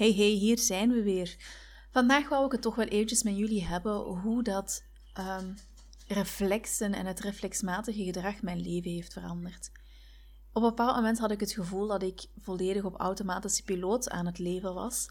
Hey, 0.00 0.12
hey, 0.12 0.30
hier 0.30 0.58
zijn 0.58 0.90
we 0.90 1.02
weer. 1.02 1.36
Vandaag 1.90 2.28
wou 2.28 2.46
ik 2.46 2.52
het 2.52 2.62
toch 2.62 2.74
wel 2.74 2.86
eventjes 2.86 3.22
met 3.22 3.36
jullie 3.36 3.64
hebben 3.64 3.96
hoe 3.96 4.42
dat 4.42 4.84
um, 5.18 5.54
reflexen 6.06 6.94
en 6.94 7.06
het 7.06 7.20
reflexmatige 7.20 8.04
gedrag 8.04 8.42
mijn 8.42 8.60
leven 8.60 8.90
heeft 8.90 9.12
veranderd. 9.12 9.70
Op 10.52 10.62
een 10.62 10.68
bepaald 10.68 10.96
moment 10.96 11.18
had 11.18 11.30
ik 11.30 11.40
het 11.40 11.52
gevoel 11.52 11.86
dat 11.86 12.02
ik 12.02 12.26
volledig 12.38 12.84
op 12.84 13.00
automatische 13.00 13.62
piloot 13.62 14.10
aan 14.10 14.26
het 14.26 14.38
leven 14.38 14.74
was. 14.74 15.06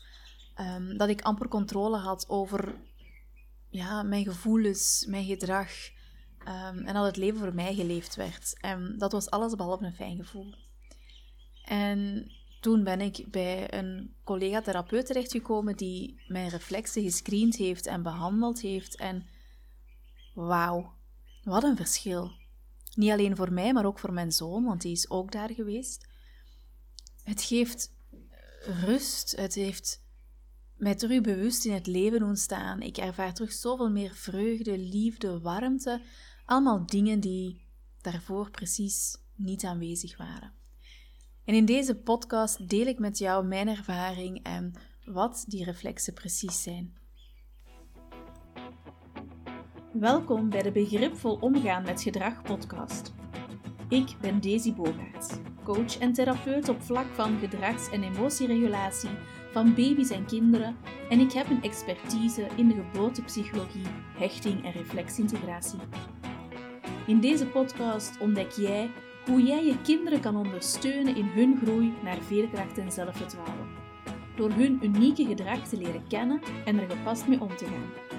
Um, 0.59 0.97
dat 0.97 1.09
ik 1.09 1.21
amper 1.21 1.47
controle 1.47 1.97
had 1.97 2.29
over 2.29 2.75
ja, 3.69 4.03
mijn 4.03 4.23
gevoelens, 4.23 5.05
mijn 5.05 5.25
gedrag. 5.25 5.69
Um, 6.39 6.85
en 6.85 6.93
dat 6.93 7.05
het 7.05 7.17
leven 7.17 7.39
voor 7.39 7.53
mij 7.53 7.75
geleefd 7.75 8.15
werd. 8.15 8.57
En 8.59 8.95
dat 8.97 9.11
was 9.11 9.29
alles 9.29 9.55
behalve 9.55 9.85
een 9.85 9.95
fijn 9.95 10.17
gevoel. 10.17 10.53
En 11.63 12.31
toen 12.59 12.83
ben 12.83 13.01
ik 13.01 13.25
bij 13.31 13.73
een 13.73 14.15
collega-therapeut 14.23 15.05
terechtgekomen 15.05 15.75
die 15.75 16.21
mijn 16.27 16.49
reflexen 16.49 17.03
gescreend 17.03 17.55
heeft 17.55 17.85
en 17.85 18.03
behandeld 18.03 18.61
heeft. 18.61 18.95
En 18.95 19.27
wauw, 20.33 20.93
wat 21.43 21.63
een 21.63 21.75
verschil. 21.75 22.31
Niet 22.95 23.11
alleen 23.11 23.35
voor 23.35 23.53
mij, 23.53 23.73
maar 23.73 23.85
ook 23.85 23.99
voor 23.99 24.13
mijn 24.13 24.31
zoon, 24.31 24.63
want 24.63 24.81
die 24.81 24.91
is 24.91 25.09
ook 25.09 25.31
daar 25.31 25.53
geweest. 25.53 26.07
Het 27.23 27.41
geeft 27.41 27.93
rust, 28.83 29.35
het 29.35 29.53
heeft 29.53 30.03
mij 30.77 30.95
terug 30.95 31.21
bewust 31.21 31.65
in 31.65 31.73
het 31.73 31.87
leven 31.87 32.19
doen 32.19 32.37
staan. 32.37 32.81
Ik 32.81 32.97
ervaar 32.97 33.33
terug 33.33 33.51
zoveel 33.51 33.89
meer 33.89 34.15
vreugde, 34.15 34.77
liefde, 34.77 35.39
warmte. 35.39 36.01
Allemaal 36.45 36.85
dingen 36.85 37.19
die 37.19 37.61
daarvoor 38.01 38.51
precies 38.51 39.17
niet 39.35 39.63
aanwezig 39.63 40.17
waren. 40.17 40.58
En 41.49 41.55
in 41.55 41.65
deze 41.65 41.95
podcast 41.95 42.69
deel 42.69 42.85
ik 42.85 42.99
met 42.99 43.17
jou 43.17 43.45
mijn 43.45 43.67
ervaring 43.67 44.43
en 44.43 44.73
wat 45.05 45.45
die 45.47 45.63
reflexen 45.63 46.13
precies 46.13 46.63
zijn. 46.63 46.93
Welkom 49.93 50.49
bij 50.49 50.61
de 50.61 50.71
Begripvol 50.71 51.37
Omgaan 51.41 51.83
met 51.83 52.01
Gedrag 52.01 52.41
podcast. 52.41 53.13
Ik 53.87 54.15
ben 54.21 54.41
Daisy 54.41 54.73
Bogaerts, 54.73 55.29
coach 55.63 55.97
en 55.97 56.13
therapeut 56.13 56.69
op 56.69 56.81
vlak 56.81 57.07
van 57.13 57.39
gedrags- 57.39 57.89
en 57.89 58.03
emotieregulatie 58.03 59.17
van 59.51 59.73
baby's 59.73 60.09
en 60.09 60.25
kinderen 60.25 60.75
en 61.09 61.19
ik 61.19 61.31
heb 61.31 61.49
een 61.49 61.63
expertise 61.63 62.47
in 62.55 62.67
de 62.67 62.73
geboortepsychologie, 62.73 63.87
hechting 64.17 64.65
en 64.65 64.71
reflexintegratie. 64.71 65.79
In 67.07 67.19
deze 67.19 67.45
podcast 67.45 68.19
ontdek 68.19 68.51
jij 68.51 68.89
hoe 69.29 69.43
jij 69.43 69.65
je 69.65 69.81
kinderen 69.81 70.19
kan 70.19 70.35
ondersteunen 70.35 71.15
in 71.15 71.25
hun 71.25 71.59
groei 71.63 71.93
naar 72.03 72.17
veerkracht 72.21 72.77
en 72.77 72.91
zelfvertrouwen. 72.91 73.67
Door 74.35 74.51
hun 74.51 74.79
unieke 74.81 75.25
gedrag 75.25 75.67
te 75.67 75.77
leren 75.77 76.07
kennen 76.07 76.41
en 76.65 76.79
er 76.79 76.89
gepast 76.89 77.27
mee 77.27 77.41
om 77.41 77.55
te 77.55 77.65
gaan. 77.65 78.17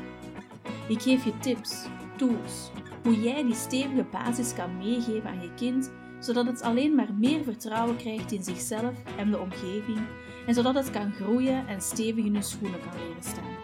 Ik 0.88 1.02
geef 1.02 1.24
je 1.24 1.38
tips, 1.38 1.86
tools, 2.16 2.70
hoe 3.02 3.20
jij 3.20 3.42
die 3.42 3.54
stevige 3.54 4.06
basis 4.10 4.54
kan 4.54 4.78
meegeven 4.78 5.30
aan 5.30 5.42
je 5.42 5.54
kind, 5.54 5.92
zodat 6.18 6.46
het 6.46 6.62
alleen 6.62 6.94
maar 6.94 7.14
meer 7.14 7.44
vertrouwen 7.44 7.96
krijgt 7.96 8.32
in 8.32 8.42
zichzelf 8.42 8.94
en 9.16 9.30
de 9.30 9.38
omgeving, 9.38 9.98
en 10.46 10.54
zodat 10.54 10.74
het 10.74 10.90
kan 10.90 11.12
groeien 11.12 11.66
en 11.66 11.80
stevig 11.80 12.24
in 12.24 12.34
hun 12.34 12.42
schoenen 12.42 12.80
kan 12.80 13.00
leren 13.06 13.22
staan. 13.22 13.58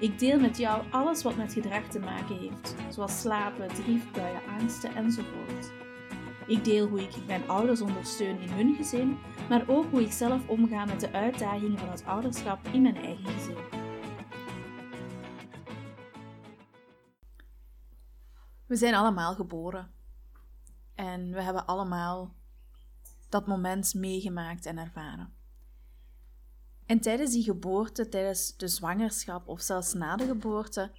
Ik 0.00 0.18
deel 0.18 0.40
met 0.40 0.58
jou 0.58 0.82
alles 0.90 1.22
wat 1.22 1.36
met 1.36 1.52
gedrag 1.52 1.84
te 1.88 1.98
maken 1.98 2.36
heeft, 2.36 2.74
zoals 2.88 3.20
slapen, 3.20 3.68
driftbuien, 3.68 4.40
angsten 4.60 4.94
enzovoort. 4.94 5.72
Ik 6.46 6.64
deel 6.64 6.88
hoe 6.88 7.02
ik 7.02 7.26
mijn 7.26 7.48
ouders 7.48 7.80
ondersteun 7.80 8.40
in 8.40 8.48
hun 8.48 8.74
gezin, 8.74 9.18
maar 9.48 9.68
ook 9.68 9.90
hoe 9.90 10.02
ik 10.02 10.12
zelf 10.12 10.48
omga 10.48 10.84
met 10.84 11.00
de 11.00 11.12
uitdagingen 11.12 11.78
van 11.78 11.88
het 11.88 12.04
ouderschap 12.04 12.66
in 12.66 12.82
mijn 12.82 12.96
eigen 12.96 13.24
gezin. 13.24 13.56
We 18.66 18.76
zijn 18.76 18.94
allemaal 18.94 19.34
geboren. 19.34 19.90
En 20.94 21.32
we 21.32 21.42
hebben 21.42 21.66
allemaal 21.66 22.34
dat 23.28 23.46
moment 23.46 23.94
meegemaakt 23.94 24.66
en 24.66 24.78
ervaren. 24.78 25.32
En 26.86 27.00
tijdens 27.00 27.32
die 27.32 27.42
geboorte, 27.42 28.08
tijdens 28.08 28.56
de 28.56 28.68
zwangerschap 28.68 29.48
of 29.48 29.60
zelfs 29.60 29.92
na 29.92 30.16
de 30.16 30.26
geboorte, 30.26 30.90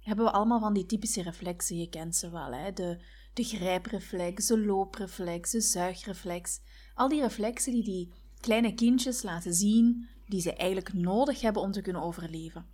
hebben 0.00 0.24
we 0.24 0.30
allemaal 0.30 0.60
van 0.60 0.72
die 0.72 0.86
typische 0.86 1.22
reflexen. 1.22 1.78
Je 1.78 1.88
kent 1.88 2.16
ze 2.16 2.30
wel, 2.30 2.52
hè? 2.52 2.72
De, 2.72 3.00
de 3.36 3.44
grijpreflex, 3.44 4.46
de 4.46 4.58
loopreflex, 4.58 5.50
de 5.50 5.60
zuigreflex. 5.60 6.60
Al 6.94 7.08
die 7.08 7.20
reflexen 7.20 7.72
die 7.72 7.84
die 7.84 8.12
kleine 8.40 8.74
kindjes 8.74 9.22
laten 9.22 9.54
zien 9.54 10.08
die 10.26 10.40
ze 10.40 10.54
eigenlijk 10.54 10.92
nodig 10.92 11.40
hebben 11.40 11.62
om 11.62 11.72
te 11.72 11.80
kunnen 11.80 12.02
overleven. 12.02 12.66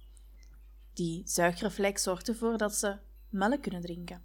Die 0.93 1.23
zuigreflex 1.25 2.03
zorgt 2.03 2.28
ervoor 2.28 2.56
dat 2.56 2.75
ze 2.75 2.99
melk 3.28 3.62
kunnen 3.62 3.81
drinken. 3.81 4.23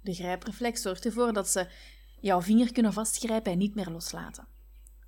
De 0.00 0.14
grijpreflex 0.14 0.82
zorgt 0.82 1.04
ervoor 1.04 1.32
dat 1.32 1.48
ze 1.48 1.68
jouw 2.20 2.42
vinger 2.42 2.72
kunnen 2.72 2.92
vastgrijpen 2.92 3.52
en 3.52 3.58
niet 3.58 3.74
meer 3.74 3.90
loslaten. 3.90 4.48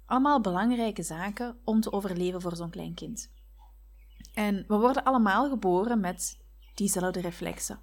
Allemaal 0.05 0.41
belangrijke 0.41 1.03
zaken 1.03 1.59
om 1.65 1.81
te 1.81 1.93
overleven 1.93 2.41
voor 2.41 2.57
zo'n 2.57 2.71
klein 2.71 2.95
kind. 2.95 3.31
En 4.35 4.65
we 4.69 4.77
worden 4.77 5.05
allemaal 5.05 5.49
geboren 5.49 6.01
met 6.01 6.39
diezelfde 6.75 7.21
reflexen. 7.21 7.81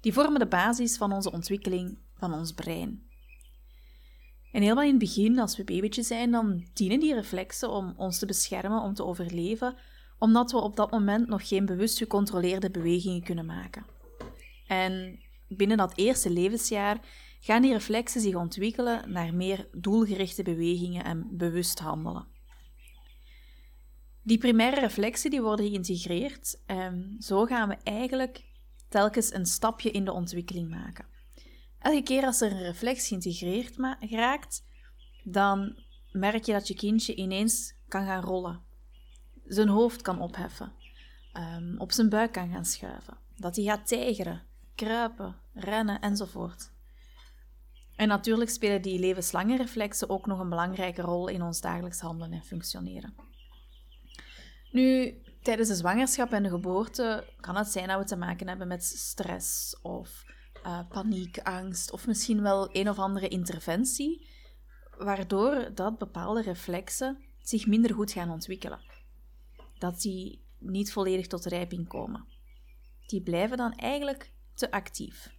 Die 0.00 0.12
vormen 0.12 0.40
de 0.40 0.46
basis 0.46 0.96
van 0.96 1.12
onze 1.12 1.32
ontwikkeling 1.32 1.98
van 2.14 2.32
ons 2.32 2.52
brein. 2.52 3.06
En 4.52 4.62
helemaal 4.62 4.84
in 4.84 4.90
het 4.90 4.98
begin, 4.98 5.38
als 5.38 5.56
we 5.56 5.64
babytjes 5.64 6.06
zijn, 6.06 6.30
dan 6.30 6.66
dienen 6.72 7.00
die 7.00 7.14
reflexen 7.14 7.70
om 7.70 7.94
ons 7.96 8.18
te 8.18 8.26
beschermen, 8.26 8.82
om 8.82 8.94
te 8.94 9.04
overleven, 9.04 9.76
omdat 10.18 10.50
we 10.50 10.58
op 10.58 10.76
dat 10.76 10.90
moment 10.90 11.28
nog 11.28 11.48
geen 11.48 11.66
bewust 11.66 11.98
gecontroleerde 11.98 12.70
bewegingen 12.70 13.22
kunnen 13.22 13.46
maken. 13.46 13.84
En 14.66 15.20
binnen 15.48 15.76
dat 15.76 15.96
eerste 15.96 16.30
levensjaar 16.30 17.00
gaan 17.40 17.62
die 17.62 17.72
reflexen 17.72 18.20
zich 18.20 18.34
ontwikkelen 18.34 19.10
naar 19.12 19.34
meer 19.34 19.68
doelgerichte 19.72 20.42
bewegingen 20.42 21.04
en 21.04 21.28
bewust 21.30 21.78
handelen. 21.78 22.26
Die 24.22 24.38
primaire 24.38 24.80
reflexen 24.80 25.30
die 25.30 25.42
worden 25.42 25.68
geïntegreerd 25.68 26.62
en 26.66 27.16
zo 27.18 27.44
gaan 27.44 27.68
we 27.68 27.76
eigenlijk 27.82 28.44
telkens 28.88 29.32
een 29.32 29.46
stapje 29.46 29.90
in 29.90 30.04
de 30.04 30.12
ontwikkeling 30.12 30.70
maken. 30.70 31.06
Elke 31.78 32.02
keer 32.02 32.24
als 32.24 32.40
er 32.40 32.52
een 32.52 32.62
reflex 32.62 33.08
geïntegreerd 33.08 33.76
raakt, 34.10 34.64
dan 35.24 35.82
merk 36.12 36.44
je 36.44 36.52
dat 36.52 36.68
je 36.68 36.74
kindje 36.74 37.14
ineens 37.14 37.74
kan 37.88 38.04
gaan 38.06 38.22
rollen, 38.22 38.62
zijn 39.44 39.68
hoofd 39.68 40.02
kan 40.02 40.20
opheffen, 40.20 40.72
um, 41.32 41.74
op 41.80 41.92
zijn 41.92 42.08
buik 42.08 42.32
kan 42.32 42.50
gaan 42.52 42.64
schuiven, 42.64 43.18
dat 43.36 43.56
hij 43.56 43.64
gaat 43.64 43.86
tijgeren, 43.86 44.42
kruipen, 44.74 45.36
rennen 45.52 46.00
enzovoort. 46.00 46.70
En 47.96 48.08
natuurlijk 48.08 48.50
spelen 48.50 48.82
die 48.82 48.98
levenslange 48.98 49.56
reflexen 49.56 50.08
ook 50.08 50.26
nog 50.26 50.38
een 50.38 50.48
belangrijke 50.48 51.02
rol 51.02 51.28
in 51.28 51.42
ons 51.42 51.60
dagelijks 51.60 52.00
handelen 52.00 52.32
en 52.32 52.44
functioneren. 52.44 53.14
Nu, 54.70 55.14
tijdens 55.48 55.68
de 55.68 55.74
zwangerschap 55.74 56.32
en 56.32 56.42
de 56.42 56.48
geboorte 56.48 57.24
kan 57.40 57.56
het 57.56 57.68
zijn 57.68 57.88
dat 57.88 57.98
we 57.98 58.04
te 58.04 58.16
maken 58.16 58.48
hebben 58.48 58.68
met 58.68 58.84
stress 58.84 59.78
of 59.82 60.24
uh, 60.66 60.80
paniek, 60.88 61.38
angst 61.38 61.92
of 61.92 62.06
misschien 62.06 62.42
wel 62.42 62.68
een 62.72 62.88
of 62.88 62.98
andere 62.98 63.28
interventie, 63.28 64.28
waardoor 64.98 65.70
dat 65.74 65.98
bepaalde 65.98 66.42
reflexen 66.42 67.18
zich 67.42 67.66
minder 67.66 67.94
goed 67.94 68.12
gaan 68.12 68.30
ontwikkelen. 68.30 68.80
Dat 69.78 70.00
die 70.00 70.44
niet 70.58 70.92
volledig 70.92 71.26
tot 71.26 71.44
rijping 71.44 71.88
komen. 71.88 72.26
Die 73.06 73.22
blijven 73.22 73.56
dan 73.56 73.72
eigenlijk 73.72 74.32
te 74.54 74.70
actief. 74.70 75.36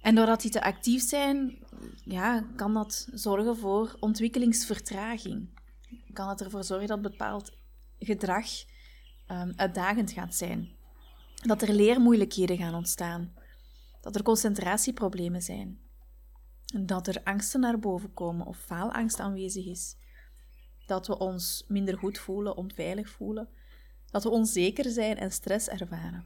En 0.00 0.14
doordat 0.14 0.40
die 0.40 0.50
te 0.50 0.62
actief 0.62 1.02
zijn, 1.02 1.58
ja, 2.04 2.46
kan 2.56 2.74
dat 2.74 3.08
zorgen 3.12 3.56
voor 3.56 3.96
ontwikkelingsvertraging. 4.00 5.60
Kan 6.12 6.28
het 6.28 6.40
ervoor 6.40 6.64
zorgen 6.64 6.88
dat 6.88 7.02
bepaald 7.02 7.57
gedrag 7.98 8.46
um, 9.28 9.52
uitdagend 9.56 10.12
gaat 10.12 10.34
zijn. 10.34 10.76
Dat 11.34 11.62
er 11.62 11.72
leermoeilijkheden 11.72 12.56
gaan 12.56 12.74
ontstaan. 12.74 13.34
Dat 14.00 14.14
er 14.14 14.22
concentratieproblemen 14.22 15.42
zijn. 15.42 15.78
Dat 16.64 17.06
er 17.06 17.20
angsten 17.24 17.60
naar 17.60 17.78
boven 17.78 18.14
komen 18.14 18.46
of 18.46 18.58
faalangst 18.58 19.20
aanwezig 19.20 19.66
is. 19.66 19.96
Dat 20.86 21.06
we 21.06 21.18
ons 21.18 21.64
minder 21.68 21.98
goed 21.98 22.18
voelen, 22.18 22.56
onveilig 22.56 23.08
voelen. 23.08 23.48
Dat 24.10 24.22
we 24.22 24.30
onzeker 24.30 24.90
zijn 24.90 25.16
en 25.16 25.32
stress 25.32 25.68
ervaren. 25.68 26.24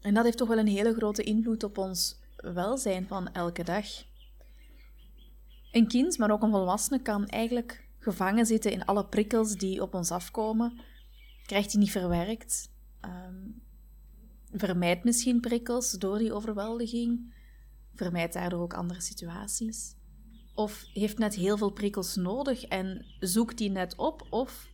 En 0.00 0.14
dat 0.14 0.24
heeft 0.24 0.36
toch 0.36 0.48
wel 0.48 0.58
een 0.58 0.66
hele 0.66 0.94
grote 0.94 1.22
invloed 1.22 1.62
op 1.62 1.78
ons 1.78 2.20
welzijn 2.36 3.06
van 3.06 3.32
elke 3.32 3.64
dag. 3.64 3.86
Een 5.72 5.88
kind, 5.88 6.18
maar 6.18 6.30
ook 6.30 6.42
een 6.42 6.50
volwassene, 6.50 7.02
kan 7.02 7.26
eigenlijk 7.26 7.83
gevangen 8.04 8.46
zitten 8.46 8.72
in 8.72 8.84
alle 8.84 9.06
prikkels 9.06 9.56
die 9.56 9.82
op 9.82 9.94
ons 9.94 10.10
afkomen, 10.10 10.80
krijgt 11.46 11.72
hij 11.72 11.80
niet 11.80 11.90
verwerkt, 11.90 12.70
um, 13.00 13.62
vermijdt 14.52 15.04
misschien 15.04 15.40
prikkels 15.40 15.90
door 15.90 16.18
die 16.18 16.32
overweldiging, 16.32 17.34
vermijdt 17.94 18.32
daardoor 18.32 18.60
ook 18.60 18.74
andere 18.74 19.00
situaties. 19.00 19.94
Of 20.54 20.84
heeft 20.92 21.18
net 21.18 21.34
heel 21.34 21.56
veel 21.56 21.70
prikkels 21.70 22.16
nodig 22.16 22.64
en 22.64 23.06
zoekt 23.18 23.58
die 23.58 23.70
net 23.70 23.96
op, 23.96 24.26
of 24.30 24.72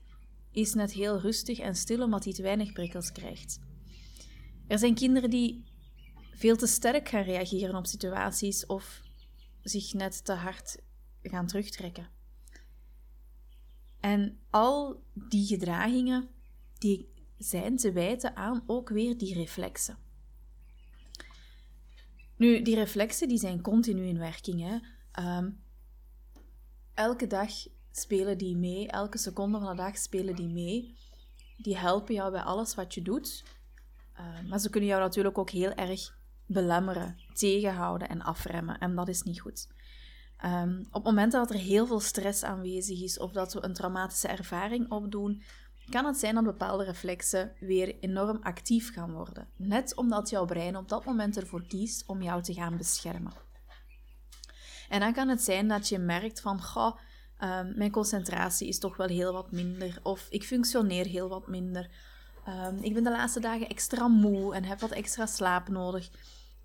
is 0.52 0.74
net 0.74 0.92
heel 0.92 1.20
rustig 1.20 1.58
en 1.58 1.74
stil 1.74 2.02
omdat 2.02 2.24
hij 2.24 2.32
te 2.32 2.42
weinig 2.42 2.72
prikkels 2.72 3.12
krijgt. 3.12 3.58
Er 4.66 4.78
zijn 4.78 4.94
kinderen 4.94 5.30
die 5.30 5.64
veel 6.32 6.56
te 6.56 6.66
sterk 6.66 7.08
gaan 7.08 7.22
reageren 7.22 7.74
op 7.74 7.86
situaties 7.86 8.66
of 8.66 9.02
zich 9.62 9.92
net 9.92 10.24
te 10.24 10.32
hard 10.32 10.78
gaan 11.22 11.46
terugtrekken. 11.46 12.19
En 14.00 14.38
al 14.50 15.02
die 15.14 15.46
gedragingen 15.46 16.28
die 16.78 17.08
zijn 17.38 17.76
te 17.76 17.92
wijten 17.92 18.36
aan 18.36 18.62
ook 18.66 18.88
weer 18.88 19.18
die 19.18 19.34
reflexen. 19.34 19.98
Nu, 22.36 22.62
die 22.62 22.74
reflexen 22.74 23.28
die 23.28 23.38
zijn 23.38 23.60
continu 23.60 24.06
in 24.06 24.18
werking. 24.18 24.60
Hè. 24.60 24.78
Ehm, 25.12 25.50
elke 26.94 27.26
dag 27.26 27.50
spelen 27.90 28.38
die 28.38 28.56
mee, 28.56 28.88
elke 28.88 29.18
seconde 29.18 29.58
van 29.58 29.76
de 29.76 29.82
dag 29.82 29.98
spelen 29.98 30.36
die 30.36 30.48
mee. 30.48 30.94
Die 31.56 31.76
helpen 31.76 32.14
jou 32.14 32.30
bij 32.30 32.42
alles 32.42 32.74
wat 32.74 32.94
je 32.94 33.02
doet. 33.02 33.44
Ehm, 34.14 34.48
maar 34.48 34.58
ze 34.58 34.70
kunnen 34.70 34.88
jou 34.88 35.02
natuurlijk 35.02 35.38
ook 35.38 35.50
heel 35.50 35.72
erg 35.72 36.18
belemmeren, 36.46 37.16
tegenhouden 37.32 38.08
en 38.08 38.22
afremmen. 38.22 38.78
En 38.78 38.94
dat 38.94 39.08
is 39.08 39.22
niet 39.22 39.40
goed. 39.40 39.68
Um, 40.44 40.86
op 40.90 41.04
momenten 41.04 41.40
dat 41.40 41.50
er 41.50 41.56
heel 41.56 41.86
veel 41.86 42.00
stress 42.00 42.42
aanwezig 42.42 43.02
is 43.02 43.18
of 43.18 43.32
dat 43.32 43.52
we 43.52 43.64
een 43.64 43.74
traumatische 43.74 44.28
ervaring 44.28 44.90
opdoen, 44.90 45.42
kan 45.90 46.04
het 46.04 46.16
zijn 46.16 46.34
dat 46.34 46.44
bepaalde 46.44 46.84
reflexen 46.84 47.52
weer 47.58 47.98
enorm 48.00 48.38
actief 48.42 48.92
gaan 48.92 49.12
worden. 49.12 49.48
Net 49.56 49.96
omdat 49.96 50.30
jouw 50.30 50.44
brein 50.44 50.76
op 50.76 50.88
dat 50.88 51.04
moment 51.04 51.36
ervoor 51.36 51.66
kiest 51.66 52.06
om 52.06 52.22
jou 52.22 52.42
te 52.42 52.54
gaan 52.54 52.76
beschermen. 52.76 53.32
En 54.88 55.00
dan 55.00 55.12
kan 55.12 55.28
het 55.28 55.42
zijn 55.42 55.68
dat 55.68 55.88
je 55.88 55.98
merkt 55.98 56.40
van, 56.40 56.62
goh, 56.62 56.96
um, 57.40 57.72
mijn 57.76 57.90
concentratie 57.90 58.68
is 58.68 58.78
toch 58.78 58.96
wel 58.96 59.06
heel 59.06 59.32
wat 59.32 59.52
minder. 59.52 59.98
Of 60.02 60.26
ik 60.30 60.44
functioneer 60.44 61.06
heel 61.06 61.28
wat 61.28 61.48
minder. 61.48 61.90
Um, 62.48 62.78
ik 62.82 62.94
ben 62.94 63.04
de 63.04 63.10
laatste 63.10 63.40
dagen 63.40 63.68
extra 63.68 64.08
moe 64.08 64.54
en 64.54 64.64
heb 64.64 64.80
wat 64.80 64.90
extra 64.90 65.26
slaap 65.26 65.68
nodig. 65.68 66.10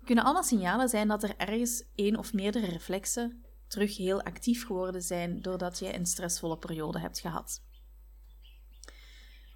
Kunnen 0.04 0.24
allemaal 0.24 0.42
signalen 0.42 0.88
zijn 0.88 1.08
dat 1.08 1.22
er 1.22 1.36
ergens 1.36 1.84
één 1.94 2.16
of 2.16 2.32
meerdere 2.32 2.66
reflexen 2.66 3.44
terug 3.68 3.96
heel 3.96 4.22
actief 4.22 4.66
geworden 4.66 5.02
zijn 5.02 5.42
doordat 5.42 5.78
je 5.78 5.94
een 5.94 6.06
stressvolle 6.06 6.58
periode 6.58 6.98
hebt 6.98 7.18
gehad. 7.18 7.64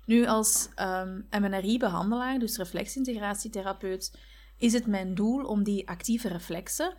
Nu, 0.07 0.27
als 0.27 0.69
um, 0.77 1.27
ehm, 1.31 1.43
MNRI-behandelaar, 1.43 2.39
dus 2.39 2.57
reflexintegratietherapeut, 2.57 4.19
is 4.59 4.73
het 4.73 4.87
mijn 4.87 5.15
doel 5.15 5.45
om 5.45 5.63
die 5.63 5.89
actieve 5.89 6.29
reflexen 6.29 6.95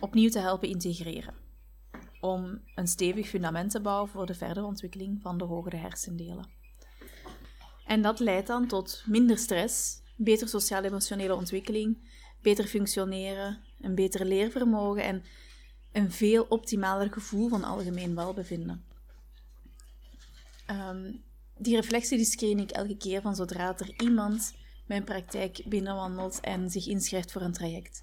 opnieuw 0.00 0.30
te 0.30 0.38
helpen 0.38 0.68
integreren. 0.68 1.34
Om 2.20 2.60
een 2.74 2.88
stevig 2.88 3.28
fundament 3.28 3.70
te 3.70 3.80
bouwen 3.80 4.08
voor 4.08 4.26
de 4.26 4.34
verdere 4.34 4.66
ontwikkeling 4.66 5.22
van 5.22 5.38
de 5.38 5.44
hogere 5.44 5.76
hersendelen. 5.76 6.48
En 7.86 8.02
dat 8.02 8.20
leidt 8.20 8.46
dan 8.46 8.66
tot 8.66 9.02
minder 9.06 9.38
stress, 9.38 10.02
beter 10.16 10.48
sociaal-emotionele 10.48 11.34
ontwikkeling, 11.34 11.98
beter 12.42 12.64
functioneren, 12.64 13.58
een 13.80 13.94
beter 13.94 14.24
leervermogen 14.24 15.02
en 15.02 15.22
een 15.98 16.12
veel 16.12 16.46
optimaler 16.48 17.12
gevoel 17.12 17.48
van 17.48 17.64
algemeen 17.64 18.14
welbevinden. 18.14 18.84
Um, 20.70 21.22
die 21.56 21.76
reflectie 21.76 22.16
die 22.16 22.26
screen 22.26 22.58
ik 22.58 22.70
elke 22.70 22.96
keer 22.96 23.20
van 23.20 23.36
zodra 23.36 23.78
er 23.78 24.02
iemand 24.02 24.54
mijn 24.86 25.04
praktijk 25.04 25.62
binnenwandelt 25.66 26.40
en 26.40 26.70
zich 26.70 26.86
inschrijft 26.86 27.32
voor 27.32 27.42
een 27.42 27.52
traject. 27.52 28.02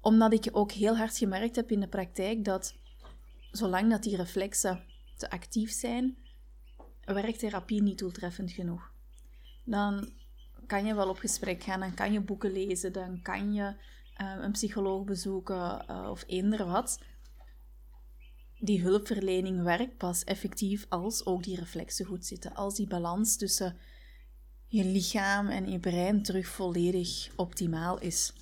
Omdat 0.00 0.32
ik 0.32 0.48
ook 0.52 0.72
heel 0.72 0.96
hard 0.96 1.18
gemerkt 1.18 1.56
heb 1.56 1.70
in 1.70 1.80
de 1.80 1.88
praktijk 1.88 2.44
dat 2.44 2.74
zolang 3.50 3.90
dat 3.90 4.02
die 4.02 4.16
reflexen 4.16 4.84
te 5.16 5.30
actief 5.30 5.72
zijn, 5.72 6.16
werkt 7.04 7.38
therapie 7.38 7.82
niet 7.82 7.98
doeltreffend 7.98 8.52
genoeg. 8.52 8.92
Dan 9.64 10.12
kan 10.66 10.86
je 10.86 10.94
wel 10.94 11.08
op 11.08 11.18
gesprek 11.18 11.62
gaan, 11.62 11.80
dan 11.80 11.94
kan 11.94 12.12
je 12.12 12.20
boeken 12.20 12.52
lezen, 12.52 12.92
dan 12.92 13.22
kan 13.22 13.52
je 13.52 13.74
een 14.18 14.52
psycholoog 14.52 15.04
bezoeken 15.04 15.84
uh, 15.90 16.08
of 16.10 16.24
eender 16.26 16.66
wat 16.66 16.98
die 18.60 18.80
hulpverlening 18.82 19.62
werkt 19.62 19.96
pas 19.96 20.24
effectief 20.24 20.86
als 20.88 21.26
ook 21.26 21.42
die 21.42 21.56
reflexen 21.56 22.06
goed 22.06 22.26
zitten. 22.26 22.54
Als 22.54 22.74
die 22.74 22.86
balans 22.86 23.36
tussen 23.36 23.76
je 24.66 24.84
lichaam 24.84 25.48
en 25.48 25.70
je 25.70 25.78
brein 25.78 26.22
terug 26.22 26.46
volledig 26.46 27.28
optimaal 27.36 27.98
is. 27.98 28.32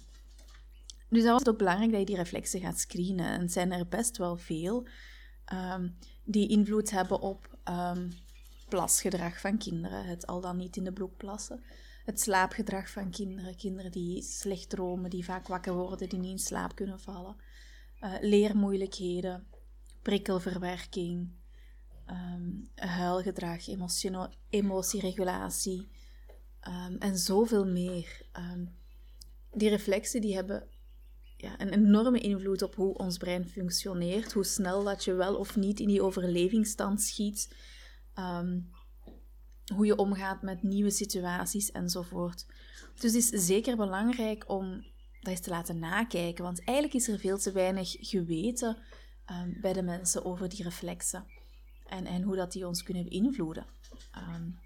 Dus 1.08 1.22
dan 1.22 1.32
is 1.32 1.38
het 1.38 1.48
ook 1.48 1.58
belangrijk 1.58 1.90
dat 1.90 2.00
je 2.00 2.06
die 2.06 2.16
reflexen 2.16 2.60
gaat 2.60 2.78
screenen. 2.78 3.26
En 3.26 3.48
zijn 3.48 3.72
er 3.72 3.88
best 3.88 4.16
wel 4.16 4.36
veel 4.36 4.86
um, 5.52 5.96
die 6.24 6.48
invloed 6.48 6.90
hebben 6.90 7.20
op 7.20 7.58
um, 7.64 8.12
plasgedrag 8.68 9.40
van 9.40 9.58
kinderen. 9.58 10.04
Het 10.04 10.26
al 10.26 10.40
dan 10.40 10.56
niet 10.56 10.76
in 10.76 10.84
de 10.84 10.92
bloed 10.92 11.16
plassen. 11.16 11.62
Het 12.06 12.20
slaapgedrag 12.20 12.90
van 12.90 13.10
kinderen. 13.10 13.56
Kinderen 13.56 13.90
die 13.90 14.22
slecht 14.22 14.68
dromen, 14.68 15.10
die 15.10 15.24
vaak 15.24 15.46
wakker 15.46 15.74
worden, 15.74 16.08
die 16.08 16.18
niet 16.18 16.30
in 16.30 16.38
slaap 16.38 16.74
kunnen 16.74 17.00
vallen. 17.00 17.36
Uh, 18.00 18.14
leermoeilijkheden, 18.20 19.46
prikkelverwerking, 20.02 21.30
um, 22.10 22.68
huilgedrag, 22.74 23.68
emotieregulatie 24.50 25.88
um, 26.68 26.96
en 26.98 27.18
zoveel 27.18 27.66
meer. 27.66 28.26
Um, 28.52 28.74
die 29.52 29.68
reflexen 29.68 30.20
die 30.20 30.34
hebben 30.34 30.68
ja, 31.36 31.60
een 31.60 31.72
enorme 31.72 32.20
invloed 32.20 32.62
op 32.62 32.74
hoe 32.74 32.94
ons 32.94 33.16
brein 33.16 33.48
functioneert, 33.48 34.32
hoe 34.32 34.44
snel 34.44 34.84
dat 34.84 35.04
je 35.04 35.14
wel 35.14 35.36
of 35.36 35.56
niet 35.56 35.80
in 35.80 35.88
die 35.88 36.02
overlevingsstand 36.02 37.02
schiet, 37.02 37.56
hoe 39.74 39.86
je 39.86 39.96
omgaat 39.96 40.42
met 40.42 40.62
nieuwe 40.62 40.90
situaties 40.90 41.72
enzovoort. 41.72 42.46
Dus 43.00 43.14
het 43.14 43.32
is 43.32 43.46
zeker 43.46 43.76
belangrijk 43.76 44.48
om 44.48 44.84
dat 45.20 45.30
eens 45.30 45.40
te 45.40 45.50
laten 45.50 45.78
nakijken, 45.78 46.44
want 46.44 46.64
eigenlijk 46.64 46.94
is 46.94 47.08
er 47.08 47.18
veel 47.18 47.38
te 47.38 47.52
weinig 47.52 47.96
geweten 48.00 48.76
um, 49.30 49.58
bij 49.60 49.72
de 49.72 49.82
mensen 49.82 50.24
over 50.24 50.48
die 50.48 50.62
reflexen. 50.62 51.24
En, 51.86 52.06
en 52.06 52.22
hoe 52.22 52.36
dat 52.36 52.52
die 52.52 52.66
ons 52.66 52.82
kunnen 52.82 53.04
beïnvloeden. 53.04 53.66
Um, 54.16 54.58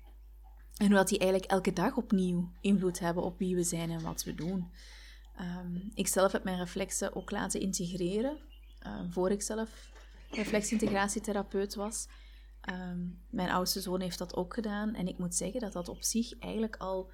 en 0.77 0.87
hoe 0.87 0.95
dat 0.95 1.09
die 1.09 1.19
eigenlijk 1.19 1.51
elke 1.51 1.73
dag 1.73 1.97
opnieuw 1.97 2.53
invloed 2.61 2.99
hebben 2.99 3.23
op 3.23 3.39
wie 3.39 3.55
we 3.55 3.63
zijn 3.63 3.91
en 3.91 4.03
wat 4.03 4.25
we 4.25 4.35
doen. 4.35 4.71
Um, 5.41 5.91
ik 5.95 6.07
zelf 6.07 6.33
heb 6.33 6.45
mijn 6.45 6.59
reflexen 6.59 7.15
ook 7.17 7.31
laten 7.31 7.61
integreren, 7.61 8.39
voor 9.11 9.31
ik 9.31 9.43
zelf 9.43 9.91
reflexintegratietherapeut 10.31 11.75
was. 11.75 12.07
Um, 12.69 13.23
mijn 13.31 13.51
oudste 13.51 13.81
zoon 13.81 14.01
heeft 14.01 14.19
dat 14.19 14.37
ook 14.37 14.55
gedaan. 14.55 14.95
En 14.95 15.09
ik 15.09 15.19
moet 15.19 15.35
zeggen 15.35 15.61
dat 15.61 15.73
dat 15.73 15.89
op 15.89 16.03
zich 16.03 16.39
eigenlijk 16.39 16.77
al 16.77 17.11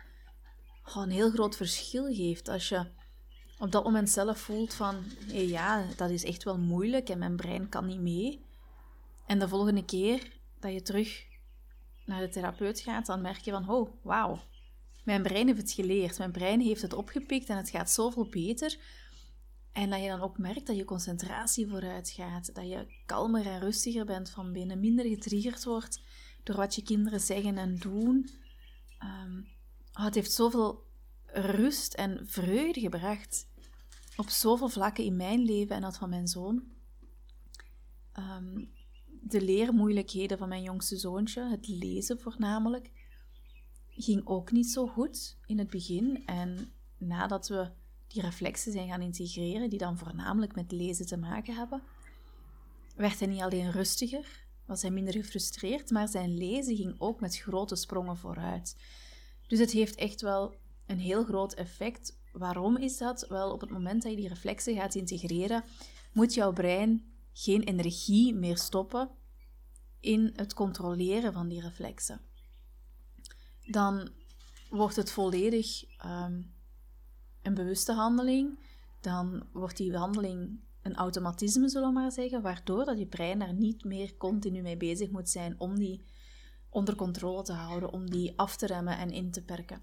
oh, 0.85 1.03
een 1.03 1.11
heel 1.11 1.31
groot 1.31 1.57
verschil 1.57 2.15
geeft. 2.15 2.49
Als 2.49 2.69
je 2.69 2.87
op 3.59 3.73
dat 3.73 3.85
moment 3.85 4.11
zelf 4.11 4.39
voelt 4.39 4.75
van, 4.75 5.05
ja, 5.27 5.87
dat 5.97 6.11
is 6.11 6.25
echt 6.25 6.43
wel 6.43 6.59
moeilijk 6.59 7.09
en 7.09 7.19
mijn 7.19 7.37
brein 7.37 7.69
kan 7.69 7.87
niet 7.87 8.01
mee. 8.01 8.45
En 9.27 9.39
de 9.39 9.49
volgende 9.49 9.85
keer 9.85 10.33
dat 10.61 10.73
je 10.73 10.83
terug 10.83 11.25
naar 12.05 12.21
de 12.21 12.29
therapeut 12.29 12.81
gaat, 12.81 13.07
dan 13.07 13.21
merk 13.21 13.41
je 13.41 13.51
van, 13.51 13.71
oh, 13.71 13.91
wauw, 14.03 14.41
mijn 15.05 15.23
brein 15.23 15.47
heeft 15.47 15.61
het 15.61 15.73
geleerd, 15.73 16.19
mijn 16.19 16.33
brein 16.33 16.61
heeft 16.61 16.83
het 16.83 16.93
opgepikt 16.93 17.49
en 17.49 17.57
het 17.57 17.71
gaat 17.71 17.91
zoveel 17.91 18.29
beter. 18.29 18.79
En 19.77 19.91
dat 19.91 20.03
je 20.03 20.09
dan 20.09 20.21
ook 20.21 20.39
merkt 20.39 20.67
dat 20.67 20.77
je 20.77 20.85
concentratie 20.85 21.69
vooruit 21.69 22.11
gaat, 22.11 22.55
dat 22.55 22.69
je 22.69 22.87
kalmer 23.07 23.47
en 23.47 23.61
rustiger 23.61 24.05
bent 24.05 24.31
van 24.31 24.53
binnen, 24.53 24.81
minder 24.81 25.05
getriggerd 25.05 25.65
wordt 25.65 26.01
door 26.43 26.57
wat 26.57 26.75
je 26.75 26.83
kinderen 26.83 27.21
zeggen 27.21 27.59
en 27.59 27.77
doen. 27.77 28.29
Um, 29.03 29.49
oh, 29.93 30.05
het 30.05 30.15
heeft 30.15 30.33
zoveel 30.33 30.87
rust 31.27 31.95
en 31.95 32.21
vreugde 32.27 32.81
gebracht. 32.81 33.49
Op 34.17 34.29
zoveel 34.29 34.69
vlakken 34.69 35.05
in 35.05 35.17
mijn 35.17 35.43
leven 35.43 35.77
en 35.77 35.83
dat 35.83 35.97
van 35.97 36.09
mijn 36.09 36.29
zoon. 36.29 36.63
Um, 38.19 38.71
de 39.21 39.41
leermoeilijkheden 39.41 40.39
van 40.39 40.49
mijn 40.49 40.63
jongste 40.63 40.97
zoontje, 40.97 41.49
het 41.49 41.69
lezen 41.69 42.21
voornamelijk, 42.21 42.91
ging 43.89 44.27
ook 44.27 44.53
niet 44.53 44.71
zo 44.71 44.87
goed 44.87 45.39
in 45.47 45.59
het 45.59 45.71
begin. 45.71 46.23
En 46.27 46.73
nadat 46.99 47.49
we 47.49 47.71
die 48.09 48.23
reflexen 48.23 48.73
zijn 48.73 48.89
gaan 48.89 49.03
integreren, 49.03 49.71
die 49.71 49.79
dan 49.79 49.99
voornamelijk 49.99 50.55
met 50.55 50.73
lezen 50.73 51.07
te 51.07 51.17
maken 51.17 51.55
hebben, 51.55 51.83
werd 52.97 53.19
hij 53.19 53.29
niet 53.29 53.41
alleen 53.41 53.71
rustiger, 53.71 54.45
was 54.67 54.83
hij 54.83 54.91
minder 54.91 55.15
gefrustreerd, 55.15 55.91
maar 55.91 56.09
zijn 56.09 56.37
lezen 56.37 56.77
ging 56.77 56.95
ook 56.99 57.21
met 57.21 57.39
grote 57.39 57.77
sprongen 57.77 58.17
vooruit. 58.17 58.77
Dus 59.47 59.59
het 59.59 59.71
heeft 59.71 59.95
echt 59.95 60.21
wel 60.21 60.55
een 60.87 60.99
heel 60.99 61.25
groot 61.25 61.55
effect. 61.55 62.19
Waarom 62.33 62.77
is 62.77 62.99
dat? 62.99 63.27
Wel, 63.29 63.53
op 63.53 63.61
het 63.61 63.71
moment 63.71 64.03
dat 64.03 64.11
je 64.11 64.17
die 64.17 64.29
reflexen 64.29 64.75
gaat 64.75 64.95
integreren, 64.95 65.65
moet 66.13 66.35
jouw 66.35 66.53
brein 66.53 67.15
geen 67.33 67.63
energie 67.63 68.35
meer 68.35 68.59
stoppen 68.59 69.11
in 70.01 70.33
het 70.37 70.55
controleren 70.55 71.33
van 71.33 71.49
die 71.49 71.61
reflexen. 71.61 72.21
Dan 73.67 74.09
wordt 74.71 74.97
het 74.97 75.11
volledig 75.11 75.85
um, 76.05 76.55
een 77.47 77.55
bewuste 77.55 77.93
handeling. 77.93 78.59
Dan 79.01 79.47
wordt 79.53 79.77
die 79.77 79.97
handeling 79.97 80.61
een 80.83 80.95
automatisme, 80.95 81.69
zullen 81.69 81.89
we 81.89 81.95
maar 81.95 82.13
zeggen, 82.13 82.43
waardoor 82.43 82.85
dat 82.85 82.99
je 82.99 83.07
brein 83.07 83.39
daar 83.39 83.55
niet 83.55 83.85
meer 83.85 84.17
continu 84.17 84.63
mee 84.63 84.77
bezig 84.77 85.11
moet 85.11 85.29
zijn 85.29 85.61
om 85.61 85.79
die 85.79 86.05
onder 86.71 86.97
controle 86.97 87.43
te 87.43 87.53
houden, 87.53 87.93
om 87.93 88.11
die 88.11 88.39
af 88.39 88.57
te 88.57 88.67
remmen 88.67 88.99
en 88.99 89.11
in 89.11 89.31
te 89.31 89.45
perken. 89.45 89.83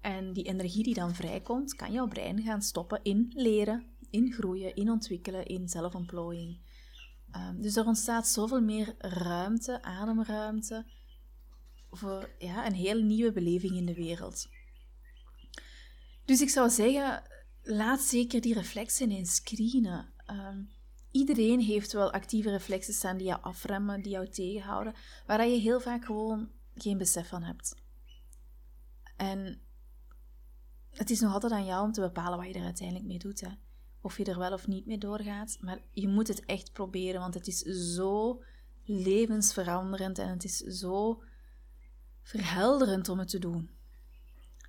En 0.00 0.32
die 0.32 0.44
energie 0.44 0.82
die 0.82 0.94
dan 0.94 1.14
vrijkomt, 1.14 1.74
kan 1.74 1.92
jouw 1.92 2.08
brein 2.08 2.42
gaan 2.42 2.62
stoppen 2.62 3.00
in 3.02 3.32
leren, 3.34 3.84
in 4.10 4.32
groeien, 4.32 4.74
in 4.74 4.90
ontwikkelen, 4.90 5.46
in 5.46 5.68
zelfontplooiing. 5.68 6.58
Um, 7.36 7.62
dus 7.62 7.76
er 7.76 7.86
ontstaat 7.86 8.28
zoveel 8.28 8.60
meer 8.60 8.94
ruimte, 8.98 9.82
ademruimte, 9.82 10.86
voor 11.90 12.30
ja, 12.38 12.66
een 12.66 12.74
hele 12.74 13.02
nieuwe 13.02 13.32
beleving 13.32 13.76
in 13.76 13.86
de 13.86 13.94
wereld. 13.94 14.48
Dus 16.24 16.40
ik 16.40 16.48
zou 16.48 16.70
zeggen, 16.70 17.22
laat 17.62 18.00
zeker 18.00 18.40
die 18.40 18.54
reflexen 18.54 19.10
eens 19.10 19.34
screenen. 19.34 20.12
Um, 20.30 20.70
iedereen 21.10 21.60
heeft 21.60 21.92
wel 21.92 22.12
actieve 22.12 22.50
reflexen 22.50 22.94
staan 22.94 23.16
die 23.16 23.26
jou 23.26 23.42
afremmen, 23.42 24.02
die 24.02 24.12
jou 24.12 24.28
tegenhouden, 24.28 24.94
waar 25.26 25.46
je 25.46 25.60
heel 25.60 25.80
vaak 25.80 26.04
gewoon 26.04 26.50
geen 26.74 26.98
besef 26.98 27.28
van 27.28 27.42
hebt. 27.42 27.82
En 29.16 29.60
het 30.90 31.10
is 31.10 31.20
nog 31.20 31.32
altijd 31.32 31.52
aan 31.52 31.64
jou 31.64 31.84
om 31.84 31.92
te 31.92 32.00
bepalen 32.00 32.38
wat 32.38 32.46
je 32.46 32.54
er 32.54 32.64
uiteindelijk 32.64 33.06
mee 33.06 33.18
doet. 33.18 33.40
Hè. 33.40 33.48
Of 34.00 34.18
je 34.18 34.24
er 34.24 34.38
wel 34.38 34.52
of 34.52 34.66
niet 34.66 34.86
mee 34.86 34.98
doorgaat. 34.98 35.56
Maar 35.60 35.82
je 35.90 36.08
moet 36.08 36.28
het 36.28 36.44
echt 36.44 36.72
proberen, 36.72 37.20
want 37.20 37.34
het 37.34 37.46
is 37.46 37.58
zo 37.94 38.42
levensveranderend 38.84 40.18
en 40.18 40.28
het 40.28 40.44
is 40.44 40.56
zo 40.56 41.22
verhelderend 42.22 43.08
om 43.08 43.18
het 43.18 43.28
te 43.28 43.38
doen. 43.38 43.70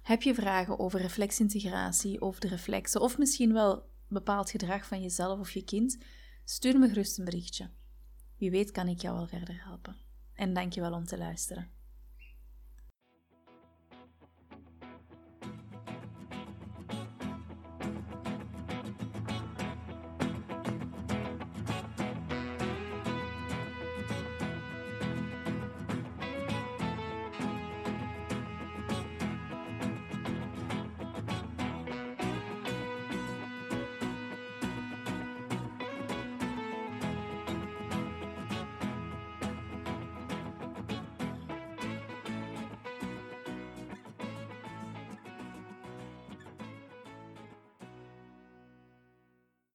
Heb 0.06 0.22
je 0.22 0.34
vragen 0.34 0.80
over 0.80 1.02
reflexintegratie, 1.02 2.22
over 2.22 2.42
de 2.42 2.48
reflexen, 2.48 3.02
of 3.02 3.18
misschien 3.18 3.54
wel 3.54 3.90
bepaald 4.08 4.50
gedrag 4.50 4.86
van 4.86 5.02
jezelf 5.02 5.40
of 5.40 5.52
je 5.52 5.64
kind? 5.64 5.98
Stuur 6.44 6.80
me 6.80 6.88
gerust 6.88 7.18
een 7.18 7.26
berichtje. 7.26 7.70
Wie 8.38 8.52
weet 8.52 8.72
kan 8.72 8.88
ik 8.88 9.02
jou 9.02 9.16
wel 9.16 9.28
verder 9.28 9.64
helpen. 9.64 9.96
En 10.34 10.54
dank 10.54 10.74
je 10.74 10.82
wel 10.82 10.94
om 10.94 11.06
te 11.06 11.18
luisteren. 11.18 11.70